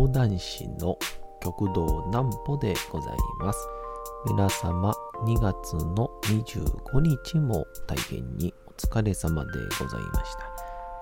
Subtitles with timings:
[0.00, 0.96] 講談師の
[1.42, 3.58] 極道南歩でございます。
[4.26, 4.94] 皆様
[5.26, 10.50] 2月の25日も大変にお疲れ様でございました。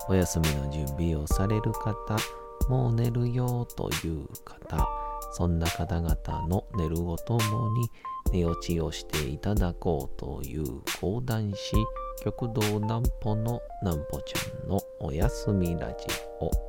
[0.09, 2.17] お休みの準備をされる方、
[2.67, 4.85] もう寝るよという方、
[5.31, 7.89] そんな方々の寝るをともに
[8.33, 10.65] 寝落ちをしていただこうという
[10.99, 11.77] 講談師
[12.21, 16.05] 極道南歩の南歩ちゃんのおやすみラジ
[16.41, 16.68] オ。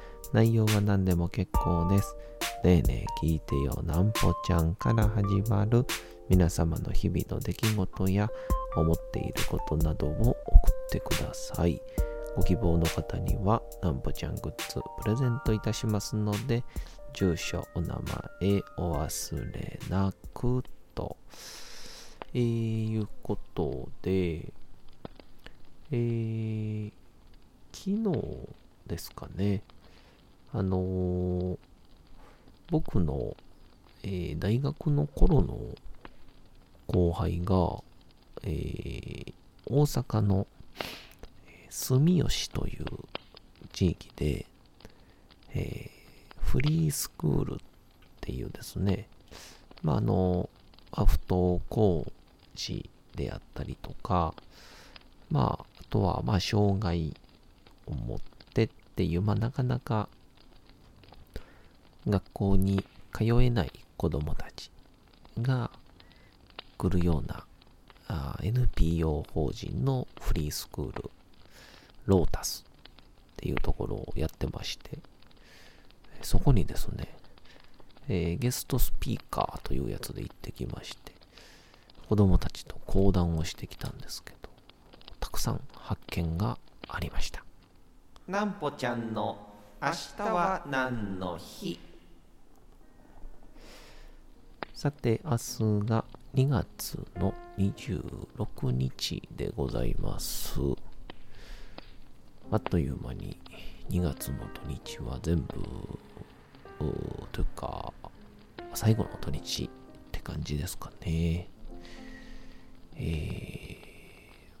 [0.33, 2.15] 内容は何でも結構です。
[2.63, 5.85] ねえねえ聞いてよなんぽちゃんから始まる
[6.29, 8.29] 皆様の日々の出来事や
[8.75, 10.37] 思っていることなどを送っ
[10.89, 11.81] てください。
[12.35, 16.63] ご希望の方にはなんぽちゃんグッズプレゼントいたしますので、
[17.13, 17.99] 住所、お名
[18.41, 20.63] 前お忘れなく
[20.95, 21.17] と。
[22.33, 24.53] えー、いうことで、
[25.91, 26.91] えー、
[27.73, 28.47] 昨日
[28.87, 29.63] ですかね、
[30.53, 31.57] あのー、
[32.69, 33.35] 僕の、
[34.03, 35.57] えー、大学の頃の
[36.87, 37.81] 後輩が、
[38.43, 39.33] えー、
[39.67, 40.47] 大阪の
[41.69, 42.85] 住吉という
[43.71, 44.45] 地域で、
[45.53, 45.89] え、
[46.39, 47.57] フリースクールっ
[48.19, 49.07] ていうですね、
[49.83, 50.49] まあ、あの、
[50.91, 52.11] アフトコー
[52.55, 54.33] チであったりとか、
[55.29, 57.13] まあ、あとは、まあ、障害
[57.87, 58.19] を持っ
[58.53, 60.09] てっていう、まあ、なかなか
[62.07, 64.71] 学校に通えない子供たち
[65.39, 65.69] が
[66.77, 67.45] 来るような
[68.07, 71.09] あ NPO 法人のフリースクール、
[72.05, 74.97] ロータスっていうところをやってまして、
[76.21, 77.07] そこにですね、
[78.09, 81.13] えー、ゲストスピーカーというやつで行ってきまして、
[82.09, 84.49] 子供たちと講談をしてきたんですけど、
[85.19, 86.57] たくさん発見が
[86.89, 87.45] ありました。
[88.27, 89.37] なんぽちゃんの
[89.81, 91.90] 明日は何の日？
[94.81, 95.37] さて、明日
[95.85, 100.59] が2月の26日でございます。
[102.49, 103.37] あっという間に
[103.91, 105.53] 2月の土日は全部、
[107.31, 107.93] というか、
[108.73, 109.69] 最後の土日っ
[110.11, 111.47] て感じですかね。
[112.95, 113.77] え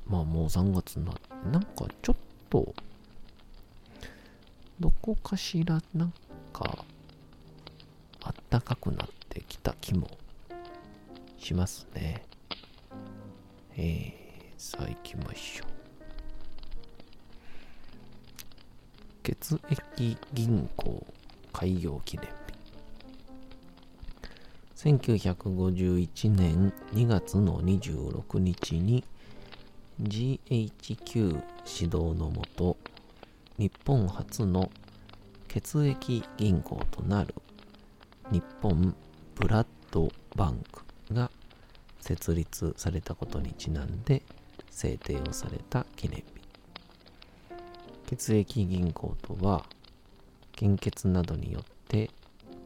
[0.07, 1.21] ー、まあもう3月になって、
[1.51, 2.15] なんかちょっ
[2.47, 2.75] と、
[4.79, 6.13] どこかしらなん
[6.53, 6.85] か、
[8.21, 10.09] あったかくなってきた気も
[11.37, 12.23] しますね。
[13.77, 14.13] えー、
[14.57, 15.67] さあ行きましょう。
[19.23, 21.07] 血液銀行
[21.53, 22.31] 開業記念日。
[24.89, 29.03] 1951年2月の26日に
[30.01, 32.75] GHQ 指導のもと
[33.59, 34.71] 日本初の
[35.47, 37.35] 血液銀行となる
[38.31, 38.95] 日本
[39.35, 41.31] ブラッドバンクが
[41.99, 44.21] 設立されたことにちなんで
[44.69, 46.23] 制定をされた記念日。
[48.07, 49.65] 血液銀行とは
[50.51, 52.09] 献血などによって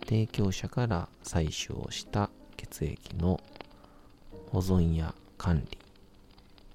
[0.06, 3.40] 提供者から採取をした血液の
[4.52, 5.78] 保存や管理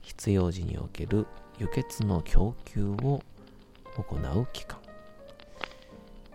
[0.03, 1.27] 必要時における
[1.59, 3.23] 輸血の供給を
[3.97, 4.79] 行う機関、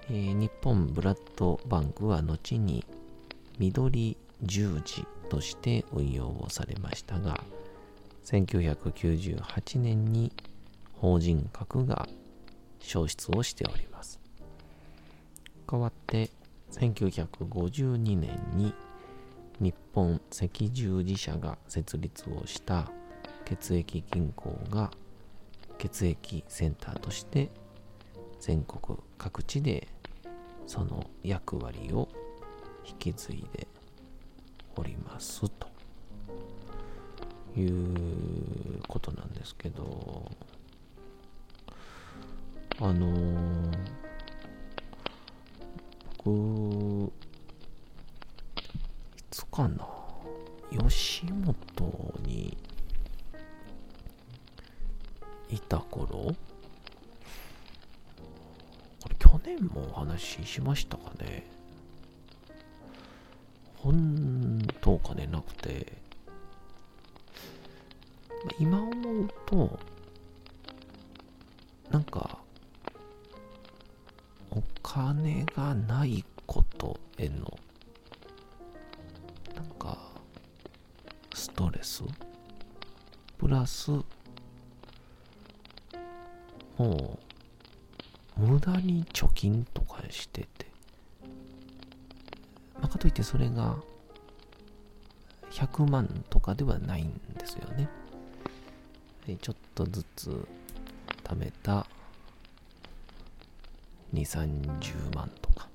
[0.10, 2.86] えー、日本ブラッドバンクは後に
[3.60, 7.40] 緑十字として運用をされましたが
[8.26, 10.32] 1998年に
[10.94, 12.08] 法人格が
[12.80, 14.20] 消失をしております。
[15.72, 16.30] 代わって
[16.72, 18.74] 1952年に
[19.60, 22.92] 日本赤十字社が設立をした
[23.46, 24.92] 血液銀行が
[25.78, 27.50] 血液センターとして
[28.40, 29.88] 全国各地で
[30.68, 32.10] その役割を
[32.88, 33.68] 引き継いで
[34.76, 35.76] おりますと。
[37.58, 40.30] いうことなんですけど
[42.82, 43.78] あのー、
[46.24, 47.14] 僕
[49.18, 49.88] いつかな
[50.72, 52.58] 吉本に
[55.50, 56.36] いた頃こ
[59.08, 61.55] れ去年もお話ししましたかね。
[63.78, 65.98] ほんとお金なくて、
[68.60, 69.80] 今思うと、
[71.92, 72.40] なんか、
[74.52, 77.60] お金がないことへの、
[79.56, 79.98] なんか、
[81.34, 82.04] ストレス？
[83.38, 83.92] プラス、
[86.78, 87.20] も
[88.38, 90.65] う、無駄に貯金とかしてて、
[93.06, 93.76] といってそれが、
[95.52, 97.88] 100万とかではないんですよね。
[99.40, 100.48] ちょっとずつ
[101.24, 101.86] 貯めた
[104.12, 105.68] 2、30万とか。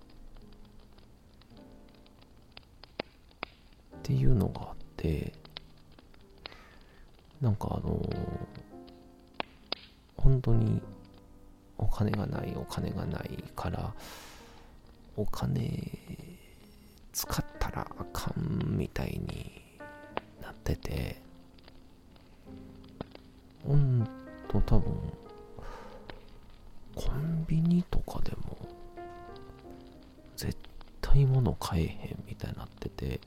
[3.99, 5.33] っていうのがあって、
[7.41, 8.27] なんかあのー、
[10.17, 10.83] 本当に
[11.79, 13.95] お金がないお金がないから
[15.17, 16.30] お金
[17.21, 19.61] 使ったらあかんみたいに
[20.41, 21.21] なってて
[23.63, 24.09] ほん
[24.49, 24.95] と多分
[26.95, 28.57] コンビニとかでも
[30.35, 30.57] 絶
[31.03, 33.21] 対物買えへんみたいになってて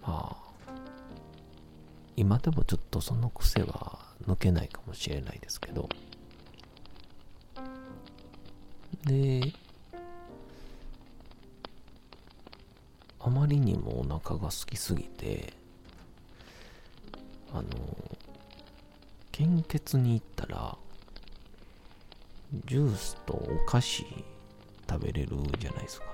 [0.00, 0.36] まあ
[2.16, 5.86] 今でもちょっとその癖は抜けないかもしれないですけど。
[9.04, 9.52] で
[13.30, 15.52] あまりにもお腹が空きすぎて
[17.52, 17.68] あの
[19.30, 20.76] 献血に行ったら
[22.66, 24.04] ジュースとお菓子
[24.90, 26.06] 食べれるじゃないですか。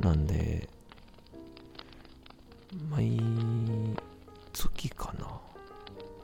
[0.00, 0.68] なんで
[2.90, 3.18] 毎
[4.52, 5.24] 月かな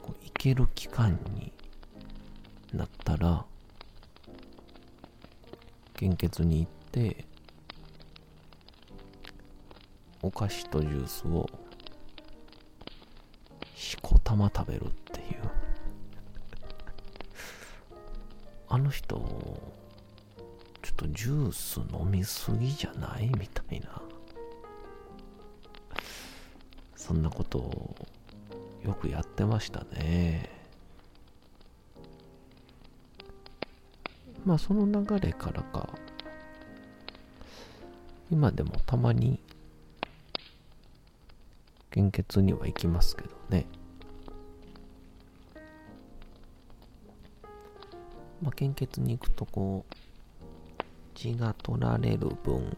[0.03, 1.51] こう行ける期間に
[2.71, 3.43] なったら
[5.95, 6.82] 献血に行って
[10.35, 11.49] 菓子とジュースを
[13.75, 15.41] しこたま食べるっていう。
[18.69, 19.15] あの人
[20.81, 23.29] ちょっとジュース飲みすぎじゃない？
[23.37, 24.01] みたいな。
[26.95, 27.95] そんなことを
[28.83, 30.49] よくやってましたね。
[34.45, 35.89] まあその流れからか。
[38.31, 39.39] 今でもたまに
[41.93, 43.67] 献血には行きますけどね。
[48.41, 49.95] まあ、献血に行くとこう、
[51.13, 52.75] 血が取られる分、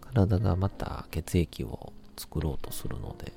[0.00, 3.32] 体がまた血液を作ろうとするので、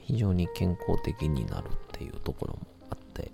[0.00, 3.30] 非常に健康的になるっていうところもあって、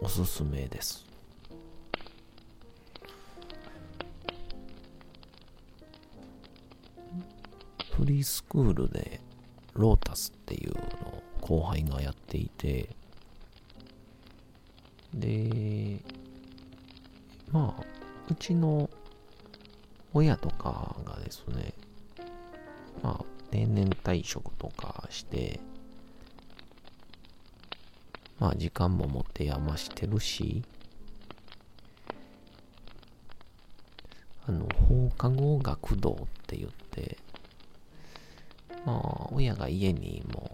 [0.00, 1.07] おすすめです。
[7.98, 9.20] フリースクールで
[9.74, 12.88] ロータスっていうのを後輩がやっていて、
[15.12, 15.98] で、
[17.50, 17.82] まあ、
[18.30, 18.88] うちの
[20.14, 21.74] 親とかがですね、
[23.02, 25.58] まあ、定年退職とかして、
[28.38, 30.62] まあ、時間も持て余してるし、
[34.46, 37.18] あの、放課後学童って言って、
[38.84, 40.50] まあ、親が家にも、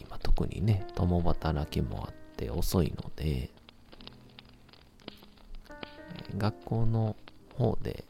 [0.00, 3.50] 今特にね、共働きもあって遅いので、
[6.36, 7.16] 学校の
[7.56, 8.04] 方で、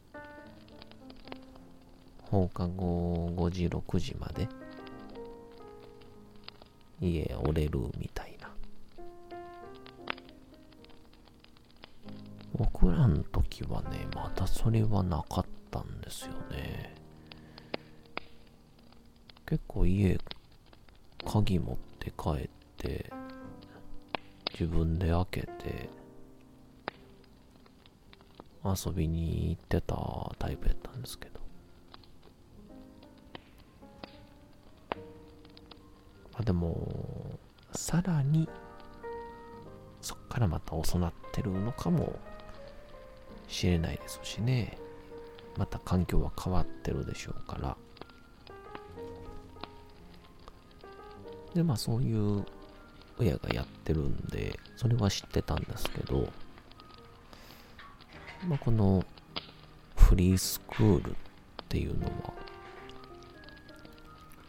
[2.23, 4.47] 放課後5時、6時まで、
[7.01, 8.49] 家折れるみたいな。
[12.57, 17.04] 僕らの時はね、まだそれはなかったんですよね。
[19.47, 20.17] 結構家、
[21.23, 23.11] 鍵持って帰って、
[24.51, 25.89] 自分で開けて、
[28.63, 29.95] 遊びに行ってた
[30.39, 31.39] タイプやったんですけど。
[36.33, 37.37] あでも、
[37.73, 38.49] さらに、
[40.01, 42.17] そっからまた遅なってるのかも
[43.47, 44.79] しれないですしね。
[45.55, 47.77] また環境は変わってるでしょうから。
[51.55, 52.45] で、まあそういう
[53.17, 56.27] 親がやってるんで、それは知ってたんですけど、
[58.47, 59.03] まあこの
[59.95, 61.13] フリースクールっ
[61.69, 62.33] ていうのは、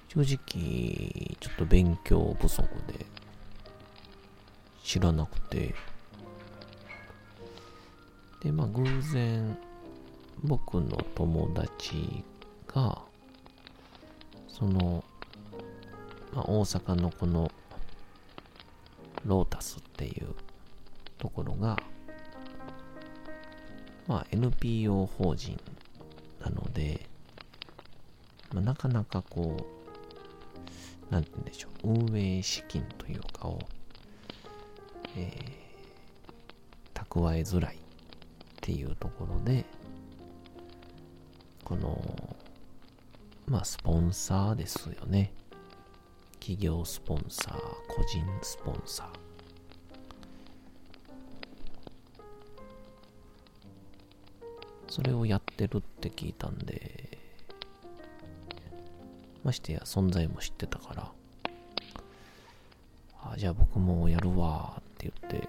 [0.08, 3.06] 正直、ちょっと勉強不足で、
[4.82, 5.74] 知らなくて、
[8.42, 9.56] で、まあ偶然、
[10.42, 12.24] 僕の友達
[12.66, 13.00] が、
[14.48, 15.04] その、
[16.36, 17.50] まあ、大阪のこの、
[19.24, 20.34] ロータスっていう
[21.16, 21.78] ところが、
[24.06, 25.58] まあ NPO 法人
[26.44, 27.08] なので、
[28.52, 29.56] まあ、なかなかこ
[31.10, 33.58] う、なんて言うんでしょう、運営資金というかを、
[35.16, 37.78] えー、蓄えづらいっ
[38.60, 39.64] ていうところで、
[41.64, 42.36] この、
[43.46, 45.32] まあ、スポンサーですよね。
[46.46, 49.08] 企業スポンサー、個人スポンサー。
[54.86, 57.18] それをやってるって聞いたんで、
[59.42, 61.12] ましてや存在も知ってたから、
[63.24, 65.48] あじゃあ僕もやるわって言って、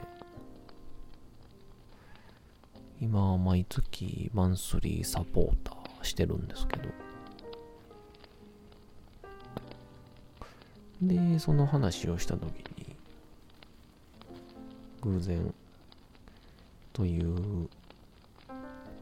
[2.99, 6.89] 今毎月マンスリーサポーターしてるんですけど、
[11.01, 12.43] で、その話をした時
[12.77, 12.95] に、
[15.01, 15.53] 偶然
[16.93, 17.69] という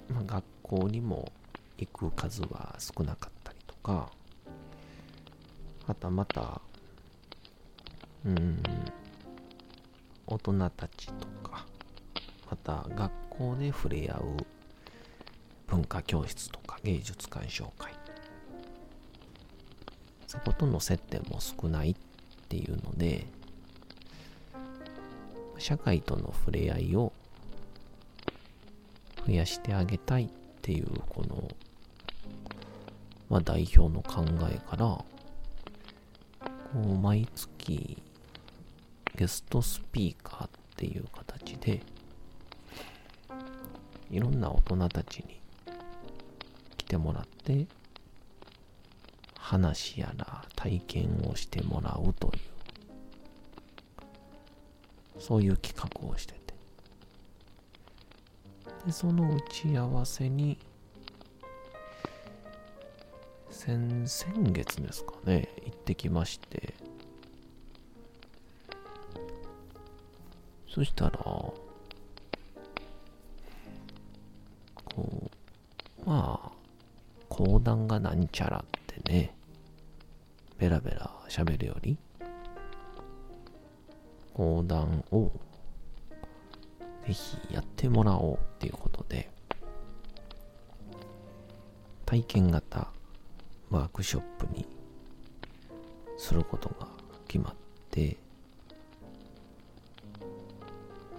[0.09, 1.31] まあ、学校にも
[1.77, 4.09] 行く数は少なかったりとか、
[5.87, 6.61] はたまた、
[8.25, 8.61] うん、
[10.27, 11.65] 大人たちとか、
[12.49, 14.45] また学校で触れ合う
[15.67, 17.93] 文化教室とか芸術鑑賞会、
[20.27, 21.95] そことの接点も少ないっ
[22.49, 23.25] ていうので、
[25.57, 27.13] 社会との触れ合いを
[29.25, 30.27] 増やしてあげたいっ
[30.61, 31.49] ていうこの、
[33.29, 35.05] まあ、代表の考えからこ
[36.75, 37.97] う毎月
[39.15, 41.81] ゲストスピーカーっていう形で
[44.11, 45.39] いろんな大人たちに
[46.77, 47.65] 来てもらって
[49.45, 52.39] 話やら体験をしてもらうとい
[55.17, 56.39] うそういう企画をしてて。
[58.87, 60.57] でその打ち合わせに
[63.51, 66.73] 先々月ですかね行ってきまして。
[70.73, 71.53] そしたらこ
[76.05, 76.51] うまあ
[77.29, 79.34] 講談がなんちゃらってね
[80.57, 81.97] ベラベラ喋るより
[84.33, 85.31] 講談を
[87.05, 89.29] ぜひやってもらおうっていうことで、
[92.05, 92.87] 体験型
[93.69, 94.65] ワークショップに
[96.17, 96.87] することが
[97.27, 97.55] 決まっ
[97.91, 98.17] て、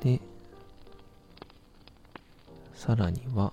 [0.02, 0.21] で、
[2.75, 3.52] さらには、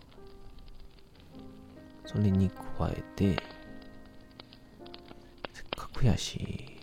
[2.06, 3.53] それに加えて、
[6.04, 6.78] せっかくやし、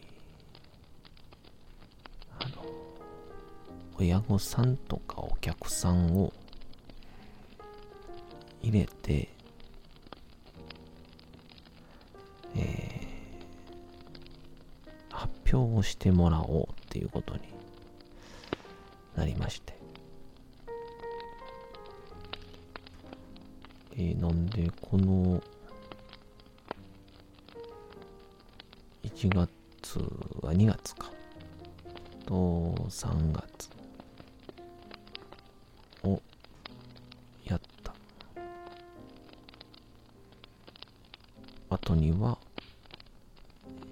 [3.99, 6.33] 親御さんとかお客さんを
[8.63, 9.29] 入れて、
[12.57, 17.43] えー、発表をしてもらおうっていうことに
[19.17, 19.79] なりまして。
[23.97, 25.43] えー、なんで、この
[29.21, 29.99] 1月
[30.41, 31.11] は2月か。
[32.25, 32.35] と
[32.89, 33.69] 3月。
[36.03, 36.23] を
[37.45, 37.93] やった。
[41.69, 42.39] 後には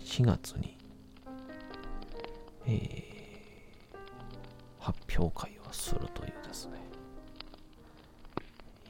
[0.00, 0.78] 4月に、
[2.64, 6.78] えー、発表会をするというですね。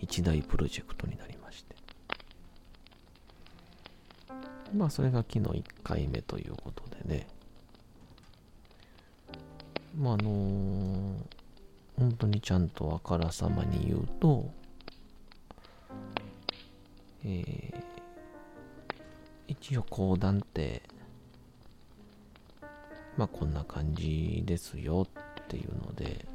[0.01, 1.75] 一大プロジェクトになりまして
[4.75, 7.27] まあそれが昨日1回目ということでね。
[9.97, 11.15] まああのー、
[11.99, 14.51] 本当にちゃんとあからさまに言うと
[17.25, 17.99] えー
[19.49, 20.83] 一応講談って、
[23.17, 26.27] まあこんな感じですよっていうので、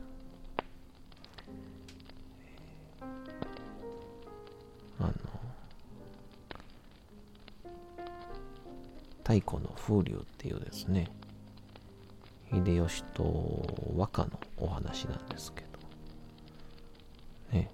[9.34, 11.08] 太古の風流っていうですね、
[12.52, 15.64] 秀吉と和歌のお話なんですけ
[17.52, 17.72] ど、ね、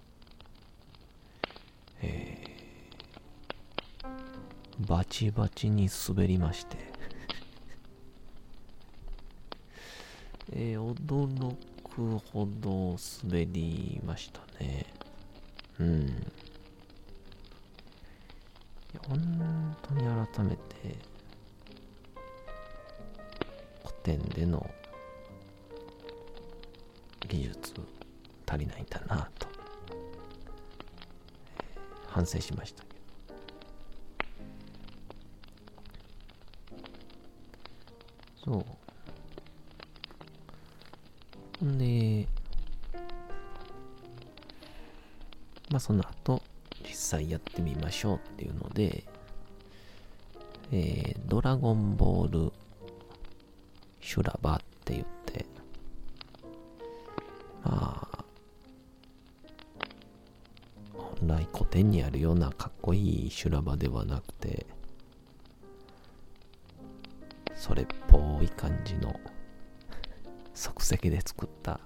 [2.01, 2.49] えー
[4.87, 6.77] バチバチに滑りまして
[10.53, 14.85] えー、驚くほど滑りましたね。
[15.79, 16.07] うん。
[16.07, 16.11] い
[18.93, 20.95] や、本当に改めて、
[24.03, 24.69] 古典での
[27.27, 27.73] 技術
[28.47, 29.47] 足りないんだなと、
[32.07, 32.89] 反省しましたけ
[38.45, 38.63] ど。
[38.63, 38.65] そ
[41.61, 41.65] う。
[41.65, 42.27] んで、
[45.69, 46.41] まあその後、
[46.87, 49.03] 実際やってみましょうっていうので、
[50.71, 52.53] えー、ドラゴンボール
[54.11, 55.45] 修羅場って言って、
[57.63, 58.25] まあ、
[60.95, 64.65] 本来古典にあるようなかっこいい修羅場ではなくて、
[67.53, 69.13] それっぽい感じの
[70.55, 71.79] 即席で作った、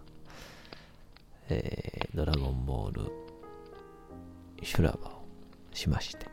[1.49, 3.11] えー、ドラゴンボール
[4.61, 5.25] 修羅場を
[5.73, 6.27] しまして。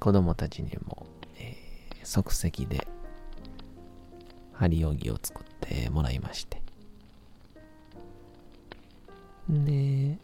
[0.00, 1.06] 子供たちにも、
[2.04, 2.86] 即席で
[4.52, 6.62] 針扇を作ってもらいまして。
[9.48, 10.18] で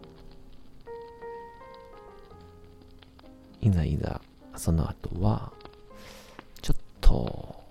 [3.61, 4.21] いざいざ
[4.57, 5.53] その後は
[6.63, 7.63] ちょっと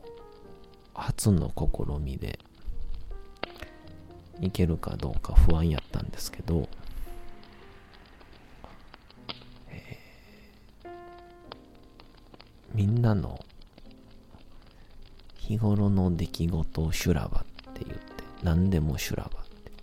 [0.94, 2.40] 初の試みで
[4.42, 6.70] いけるかどうか不安やったんですけど、
[9.70, 10.90] えー、
[12.74, 13.44] みんなの
[15.50, 18.04] 日頃の出来事を修羅場って言って、
[18.44, 19.74] 何でも修羅場って言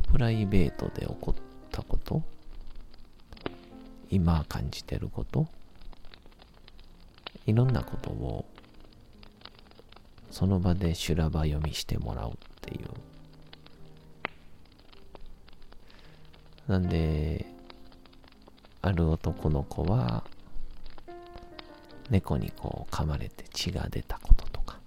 [0.00, 1.34] って、プライベートで起こっ
[1.70, 2.24] たこと、
[4.10, 5.46] 今感じてること、
[7.46, 8.44] いろんなことを
[10.32, 12.88] その場で修羅場読みしてもらうっていう。
[16.66, 17.46] なんで、
[18.82, 20.24] ある男の子は、
[22.10, 24.78] 猫にこう噛まれて血が出たこととか、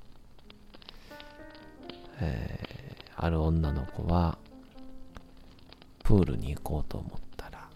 [2.20, 4.38] えー、ある女の子は、
[6.04, 7.68] プールに行こうと思ったら、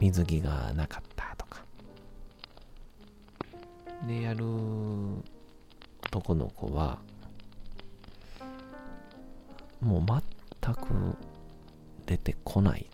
[0.00, 1.62] 水着がなかったとか。
[4.06, 4.44] で、やる
[6.06, 6.98] 男の子は、
[9.80, 10.02] もう
[10.62, 11.16] 全く
[12.06, 12.86] 出てこないっ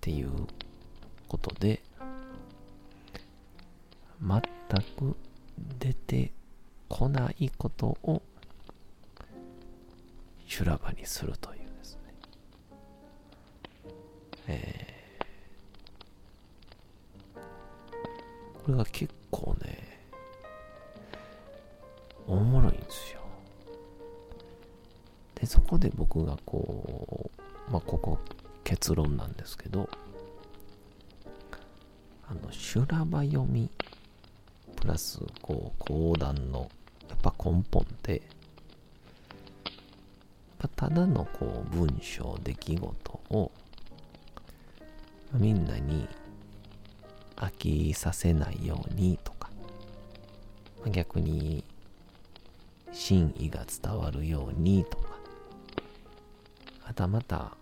[0.00, 0.30] ていう
[1.28, 1.82] ことで、
[4.20, 4.40] 全
[4.96, 5.16] く
[5.78, 6.32] 出て
[6.88, 8.22] こないことを
[10.46, 12.00] 修羅場にするというですね。
[14.48, 20.00] えー、これが結構ね、
[22.26, 23.20] おもろいんですよ。
[25.34, 27.30] で、そこで僕がこ
[27.68, 28.18] う、まあ、ここ
[28.64, 29.88] 結論なんですけど、
[32.28, 33.70] あの、修羅場読み、
[34.86, 36.70] プラス、こう、講談の、
[37.08, 38.22] やっぱ根本って、
[40.76, 43.50] ただのこう文章、出来事を、
[45.32, 46.06] みんなに
[47.34, 49.50] 飽きさせないようにとか、
[50.88, 51.64] 逆に
[52.92, 55.18] 真意が伝わるようにとか、
[56.82, 57.56] はたまた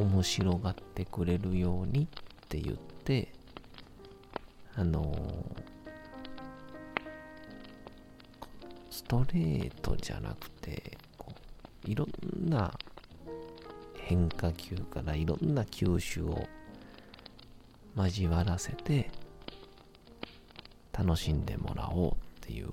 [0.00, 2.06] 面白がってくれるようにっ
[2.48, 3.34] て言って、
[4.76, 5.14] あの
[8.90, 10.98] ストレートじゃなくて、
[11.84, 12.72] いろんな
[13.96, 16.46] 変化球からいろんな球種を
[17.96, 19.10] 交わらせて
[20.92, 22.68] 楽しんでもらおうっていう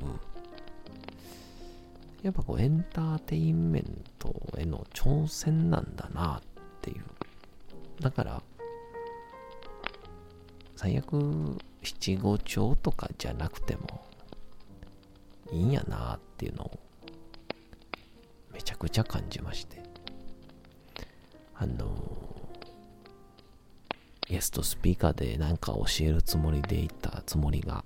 [2.24, 6.42] やっぱこうエンターテインメントへの挑戦なんだなっ
[6.82, 7.04] ていう。
[8.00, 8.42] だから、
[10.78, 14.06] 最悪七五調とかじゃなくても
[15.52, 16.80] いいんやなっていうのを
[18.54, 19.84] めちゃくちゃ感じまして。
[21.56, 21.96] あの
[24.28, 27.84] ゲストスピーカーでなんか教えるつもりでいたつもりが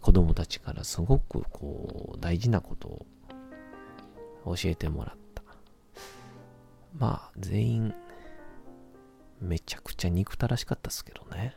[0.00, 2.88] 子供たちからすごくこう大事なこと
[4.44, 5.42] を教えてもらった。
[6.98, 7.94] まあ全員
[9.40, 11.56] めちゃくちゃ憎たらしかったですけどね。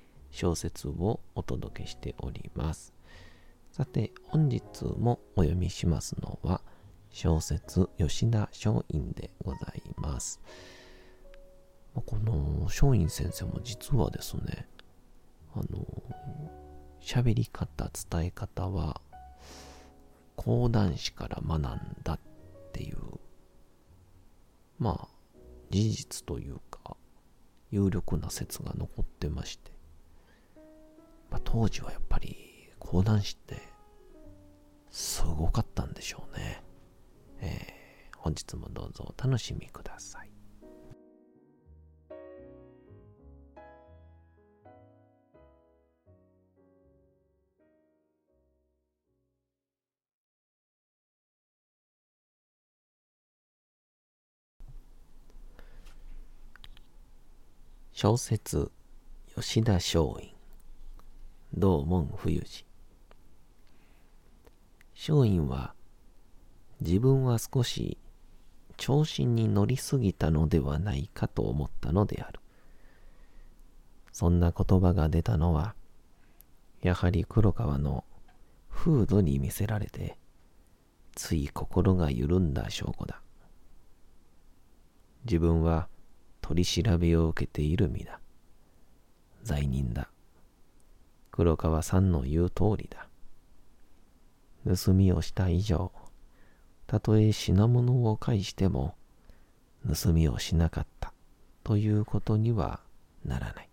[0.31, 2.93] 小説をお届けしております。
[3.71, 6.61] さて、本日もお読みしますのは、
[7.09, 10.41] 小説吉田松陰でございます。
[11.93, 14.67] この松陰先生も実はですね、
[15.53, 15.85] あの、
[17.01, 19.01] 喋り方、伝え方は、
[20.35, 21.61] 講談師から学ん
[22.03, 22.19] だっ
[22.71, 22.97] ていう、
[24.79, 25.07] まあ、
[25.69, 26.95] 事実というか、
[27.71, 29.70] 有力な説が残ってまして、
[31.31, 32.35] まあ、当時はやっぱり
[32.77, 33.61] 講談師って
[34.89, 36.61] すごかったんでしょうね。
[37.39, 40.31] えー、本日もどうぞお楽しみください。
[57.93, 58.71] 小説
[59.35, 60.40] 吉田松陰
[61.53, 62.65] 道門冬治
[64.95, 65.73] 松陰は
[66.79, 67.97] 自分は少し
[68.77, 72.39] 調子に乗りすぎたのではないかと思ったのである。
[74.11, 75.75] そんな言葉が出たのは
[76.81, 78.03] やはり黒川の
[78.69, 80.17] 風土に見せられて
[81.15, 83.21] つい心が緩んだ証拠だ。
[85.25, 85.87] 自分は
[86.41, 88.19] 取り調べを受けている身だ。
[89.43, 90.09] 罪人だ。
[91.31, 93.07] 黒川さんの言う通りだ。
[94.65, 95.91] 盗みをした以上、
[96.87, 98.95] たとえ品物を返しても、
[99.87, 101.13] 盗みをしなかった
[101.63, 102.81] ということには
[103.25, 103.69] ならない。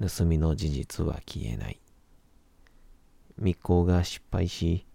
[0.00, 1.78] 盗みの事実は消えない。
[3.38, 4.86] 密航が失敗し、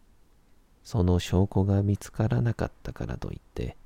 [0.83, 3.77] その証拠が見つからなかったからといって、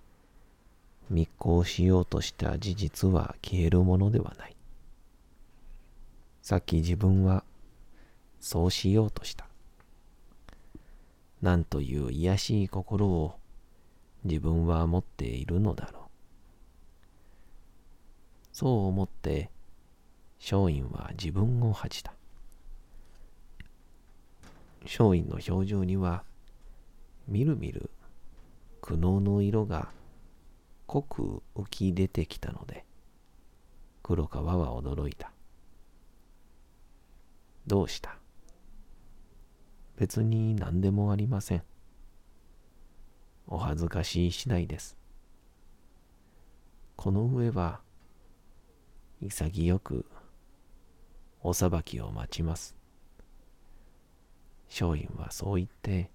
[1.09, 4.52] 密航しようとした事実は消えるものではない。
[6.43, 7.45] さっき自分は
[8.41, 9.47] そうしようとした。
[11.41, 13.39] なんという癒しい心を
[14.25, 16.03] 自分は持っているのだろう。
[18.51, 19.51] そう思って
[20.37, 22.13] 松陰は自分を恥じた。
[24.83, 26.25] 松陰の表情には
[27.25, 27.89] みるみる
[28.81, 29.87] 苦悩の色が
[30.87, 32.83] 濃く浮き出てきたので
[34.03, 35.31] 黒川は驚いた。
[37.65, 38.17] どうした？
[39.95, 41.63] 別に何でもありません。
[43.47, 44.97] お恥ずかしい次第です。
[46.95, 47.81] この上は、
[49.21, 50.05] 潔く
[51.41, 52.75] お裁きを待ちます。
[54.69, 56.09] 松陰はそう言って、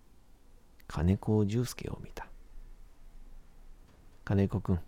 [0.86, 2.26] 金子重介を見た。
[4.24, 4.80] 金子くん、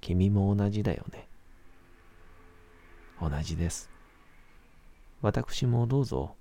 [0.00, 1.28] 君も同じだよね。
[3.20, 3.88] 同じです。
[5.24, 6.36] 私もどうぞ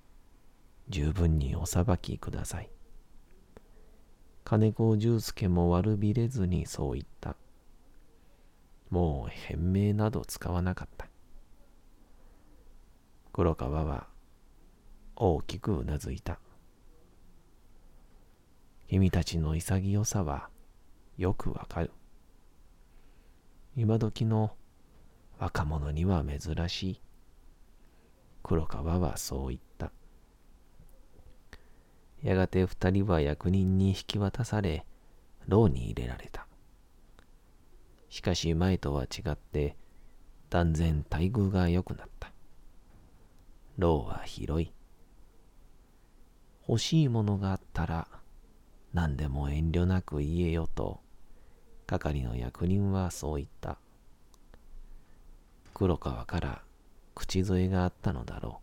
[0.89, 2.69] 十分にお裁きください。
[4.43, 7.37] 金子重介も悪びれずにそう言った。
[8.89, 11.07] もう変名など使わなかった。
[13.31, 14.07] 黒川は
[15.15, 16.41] 大きくうなずいた。
[18.89, 20.49] 君たちの潔さは
[21.17, 21.91] よくわかる。
[23.77, 24.51] 今時の
[25.39, 27.01] 若者には珍しい。
[28.43, 29.91] 黒川はそう言った。
[32.21, 34.85] やがて二人は役人に引き渡され、
[35.47, 36.45] 牢に入れられた。
[38.09, 39.77] しかし前とは違って、
[40.49, 42.31] 断然待遇が良くなった。
[43.77, 44.71] 牢は広い。
[46.67, 48.07] 欲しいものがあったら、
[48.93, 51.01] 何でも遠慮なく言えよと、
[51.87, 53.77] 係の役人はそう言った。
[55.73, 56.61] 黒川から
[57.15, 58.59] 口添えがあったのだろ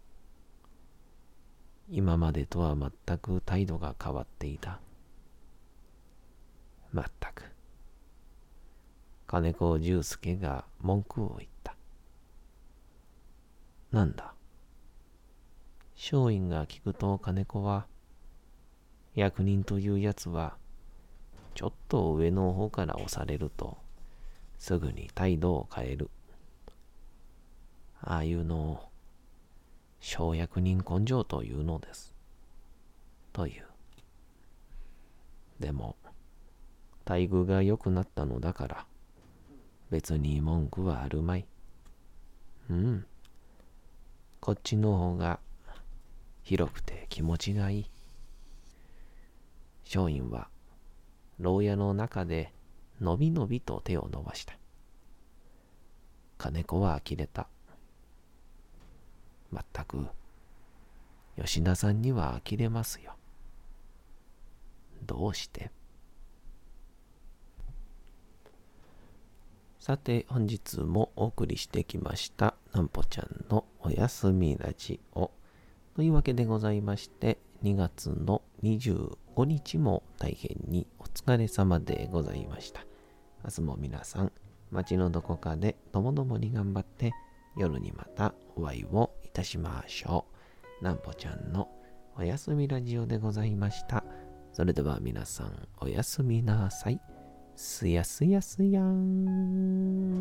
[1.89, 1.95] う。
[1.95, 4.81] 今までとは全く態度が変わっていた。
[6.93, 7.45] まったく。
[9.27, 11.75] 金子重介が文句を言った。
[13.93, 14.35] なんだ？
[15.97, 17.87] 松陰が聞くと金子は、
[19.15, 20.57] 役人というやつは、
[21.55, 23.77] ちょっと上の方から押されると、
[24.59, 26.09] すぐに態度を変える。
[28.03, 28.91] ああいうのを
[30.01, 32.15] 生薬人根性というのです。
[33.33, 33.67] という。
[35.59, 35.97] でも、
[37.07, 38.87] 待遇が良くなったのだから、
[39.91, 41.47] 別に文句はあるまい。
[42.71, 43.07] うん。
[44.41, 45.39] こっちの方が
[46.43, 47.91] 広くて気持ちがいい。
[49.85, 50.49] 松陰は
[51.39, 52.53] 牢屋の中で
[53.01, 54.55] のびのびと手を伸ばした。
[56.39, 57.49] 金子は呆れた。
[59.51, 60.07] まったく、
[61.37, 63.15] 吉田さんには呆れますよ。
[65.07, 65.71] どうして？
[69.79, 75.31] さて、本日もお送りしてきました、なんぽちゃんのおやすみラジオ。
[75.97, 82.85] というわけでございまして、2月の25日も大変にお疲れ様でございました。
[83.43, 84.33] 明日も皆さん、
[84.71, 87.13] 街のどこかでともどもに頑張って、
[87.57, 90.27] 夜にまたお会いをたしましょ
[90.81, 90.85] う。
[90.85, 91.69] なんぽちゃんの
[92.17, 94.05] おやすみラジオでございました。
[94.53, 97.01] それでは皆さん、おやすみなさい。
[97.55, 100.21] すやすやすやん。